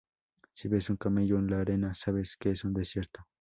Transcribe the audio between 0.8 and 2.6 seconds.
un camello en la arena, sabes que